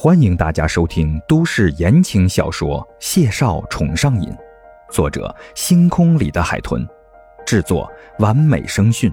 [0.00, 4.28] 欢迎大家收听都市言情小说《谢少宠上瘾》，
[4.92, 6.86] 作者：星空里的海豚，
[7.44, 9.12] 制作：完美声讯，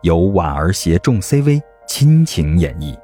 [0.00, 2.98] 由婉儿携众 CV 亲情演绎，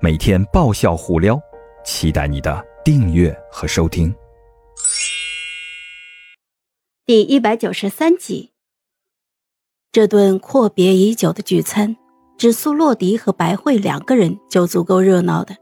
[0.00, 1.36] 每天爆笑互撩，
[1.84, 4.14] 期待你的订阅和收听。
[7.04, 8.52] 第一百九十三集，
[9.90, 11.96] 这顿阔别已久的聚餐，
[12.38, 15.56] 只苏洛迪和白慧两个人就足够热闹的。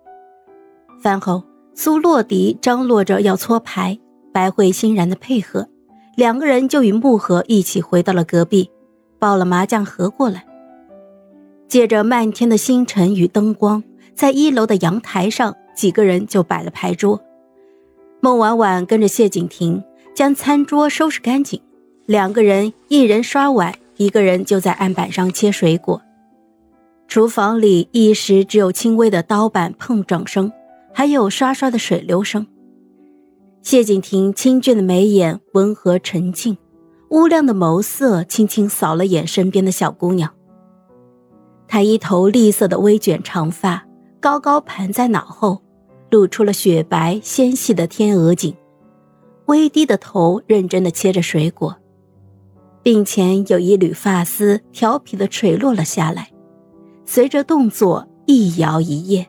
[1.00, 1.42] 饭后，
[1.74, 3.98] 苏洛迪张罗着要搓牌，
[4.32, 5.66] 白慧欣然的配合，
[6.14, 8.70] 两个人就与木盒一起回到了隔壁，
[9.18, 10.44] 抱了麻将盒过来。
[11.68, 13.82] 借着漫天的星辰与灯光，
[14.14, 17.18] 在一楼的阳台上，几个人就摆了牌桌。
[18.20, 19.82] 孟婉婉跟着谢景亭
[20.14, 21.58] 将餐桌收拾干净，
[22.04, 26.02] 两个人一人刷碗，一个人就在案板上切水果。
[27.08, 30.52] 厨房里一时只有轻微的刀板碰撞声。
[31.00, 32.46] 还有刷刷的水流声。
[33.62, 36.58] 谢景亭清俊的眉眼温和沉静，
[37.08, 40.30] 乌亮的眸色轻轻扫了眼身边的小姑娘。
[41.66, 43.82] 她一头栗色的微卷长发
[44.20, 45.62] 高高盘在脑后，
[46.10, 48.54] 露出了雪白纤细的天鹅颈，
[49.46, 51.74] 微低的头认真的切着水果，
[52.84, 56.30] 鬓前有一缕发丝调皮的垂落了下来，
[57.06, 59.24] 随着动作一摇一曳。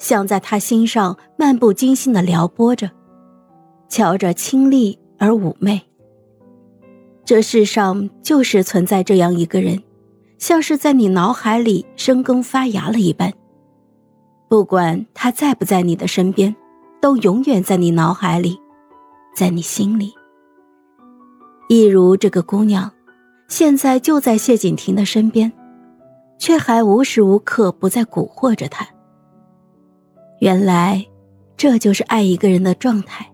[0.00, 2.90] 像在他心上漫不经心的撩拨着，
[3.88, 5.80] 瞧着清丽而妩媚。
[7.24, 9.80] 这世上就是存在这样一个人，
[10.38, 13.32] 像是在你脑海里生根发芽了一般。
[14.48, 16.56] 不管他在不在你的身边，
[17.00, 18.58] 都永远在你脑海里，
[19.36, 20.12] 在你心里。
[21.68, 22.90] 一如这个姑娘，
[23.48, 25.52] 现在就在谢景亭的身边，
[26.38, 28.84] 却还无时无刻不在蛊惑着他。
[30.40, 31.06] 原来，
[31.54, 33.30] 这就是爱一个人的状态。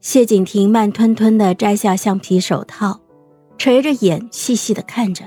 [0.00, 3.00] 谢景亭慢吞吞的摘下橡皮手套，
[3.56, 5.24] 垂着眼细细的看着。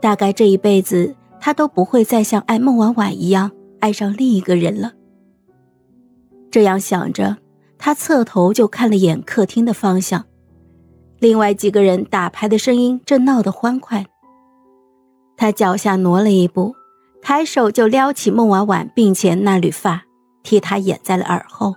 [0.00, 4.92] 大概这一辈子，他都不会再像爱孟婉婉一样爱上另一个人了。
[6.50, 7.36] 这样想着，
[7.76, 10.24] 他侧头就看了眼客厅的方向，
[11.18, 14.06] 另外几个人打牌的声音正闹得欢快。
[15.36, 16.74] 他脚下挪了一步。
[17.26, 20.04] 抬手就撩起孟婉婉鬓前那缕发，
[20.42, 21.74] 替她掩在了耳后，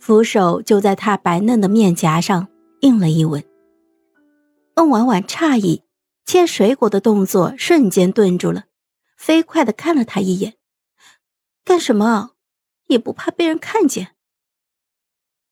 [0.00, 2.48] 扶手就在她白嫩的面颊上
[2.80, 3.44] 印了一吻。
[4.74, 5.84] 孟婉婉诧异，
[6.24, 8.64] 切水果的动作瞬间顿住了，
[9.16, 10.54] 飞快的看了他一眼
[11.64, 12.30] ：“干什么？
[12.88, 14.16] 也不怕被人看见？”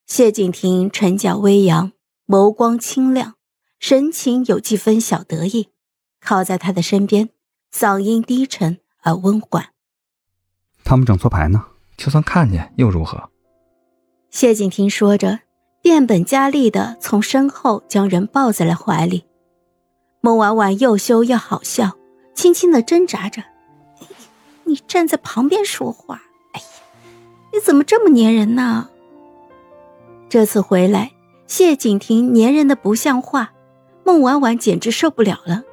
[0.05, 1.93] 谢景亭唇角微扬，
[2.27, 3.35] 眸光清亮，
[3.79, 5.69] 神情有几分小得意，
[6.19, 7.29] 靠在他的身边，
[7.73, 8.81] 嗓音低沉。
[9.05, 9.69] 而温缓。
[10.83, 11.63] 他们整错牌呢，
[11.95, 13.29] 就算看见又如何？
[14.29, 15.39] 谢景亭说着，
[15.81, 19.23] 变本加厉的从身后将人抱在了怀里。
[20.19, 21.95] 孟婉婉又羞又好笑，
[22.33, 23.43] 轻轻的挣扎着
[24.65, 26.23] ：“你站在旁边说话，
[26.53, 26.65] 哎呀，
[27.53, 28.89] 你怎么这么粘人呢？”
[30.27, 31.13] 这次回来，
[31.47, 33.53] 谢景亭粘人的不像话，
[34.03, 35.63] 孟婉婉简直受不了了。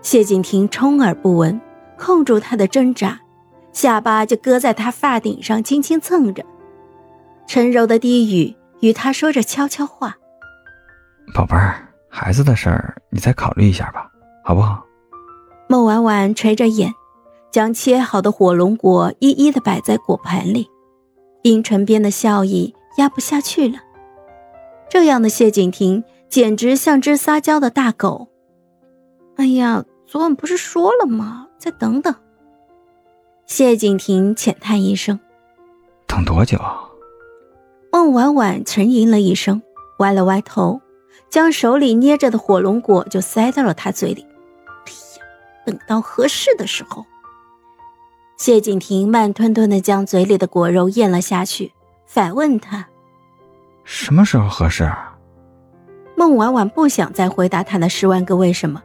[0.00, 1.60] 谢景亭充耳不闻。
[1.98, 3.20] 控住他的挣扎，
[3.72, 6.44] 下巴就搁在他发顶上轻轻蹭着，
[7.46, 10.16] 沉柔的低语与他说着悄悄话
[11.34, 14.10] ：“宝贝儿，孩子的事儿你再考虑一下吧，
[14.44, 14.84] 好不好？”
[15.68, 16.92] 孟婉婉垂着眼，
[17.50, 20.68] 将切好的火龙果一一的摆在果盘里，
[21.42, 23.78] 阴唇边的笑意压不下去了。
[24.88, 28.28] 这样的谢景亭简直像只撒娇的大狗。
[29.36, 31.45] 哎呀，昨晚不是说了吗？
[31.58, 32.14] 再等等。
[33.46, 35.18] 谢景亭浅叹一声
[36.06, 36.58] ：“等多久？”
[37.92, 39.62] 孟婉婉沉吟了一声，
[40.00, 40.80] 歪了歪头，
[41.30, 44.26] 将手里捏着的火龙果就塞到了他嘴里。
[44.84, 45.24] 哎呀，
[45.64, 47.04] 等到合适的时候。
[48.36, 51.72] 谢景亭慢吞吞的将嘴里的果肉咽了下去，
[52.04, 52.86] 反问他
[53.82, 54.92] ：“什么时候合适？”
[56.18, 58.82] 孟婉婉不想再回答他的十万个为什么，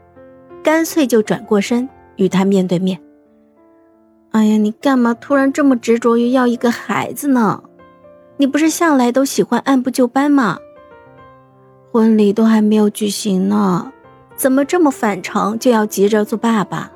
[0.63, 1.89] 干脆就转过身。
[2.15, 2.99] 与他面对面。
[4.31, 7.63] 哎呀，你干嘛突然这么执着于要一个孩子呢？
[8.37, 10.57] 你不是向来都喜欢按部就班吗？
[11.91, 13.91] 婚礼都还没有举行呢，
[14.35, 16.89] 怎么这么反常就要急着做爸爸？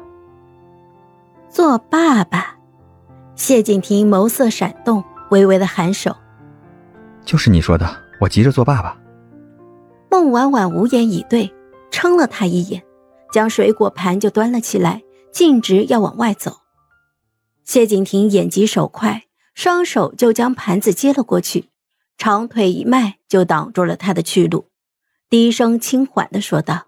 [1.50, 2.56] 做爸爸？
[3.36, 6.16] 谢景亭眸色闪动，微微的颔首。
[7.26, 7.86] 就是你说的，
[8.22, 8.98] 我急着做爸爸。
[10.10, 11.54] 孟婉婉无言以对，
[11.92, 12.82] 撑了他一眼，
[13.34, 15.02] 将水果盘就端了起来。
[15.36, 16.62] 径直要往外走，
[17.66, 21.72] 谢景亭眼疾手快，双手就将盘子接了过去，
[22.18, 24.70] 长腿一迈就挡住了他的去路，
[25.30, 26.88] 低声轻缓的说道：“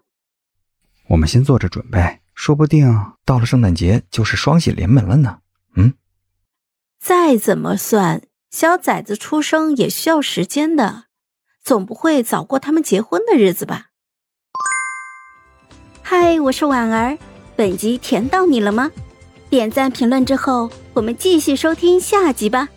[1.12, 5.40] 我们先做着准备，说不定到了圣诞节就是双喜临门了呢。”
[5.76, 5.92] 嗯，
[6.98, 11.04] 再怎么算，小崽子出生也需要时间的，
[11.62, 13.88] 总不会早过他们结婚的日子吧？
[16.02, 17.18] 嗨，我是婉儿，
[17.58, 18.92] 本集甜到你了吗？
[19.50, 22.68] 点赞评论之后，我们继续收听下集吧。